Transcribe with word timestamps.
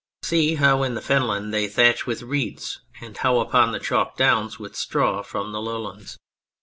See 0.23 0.55
how 0.55 0.81
in 0.81 0.95
the 0.95 1.01
Fen 1.03 1.27
Land 1.27 1.53
they 1.53 1.67
thatch 1.67 2.07
with 2.07 2.23
reeds, 2.23 2.81
and 3.01 3.15
how 3.17 3.37
upon 3.39 3.71
the 3.71 3.77
Chalk 3.79 4.17
Downs 4.17 4.57
with 4.57 4.75
straw 4.75 5.21
from 5.21 5.51
the 5.51 5.61
lowlands. 5.61 6.17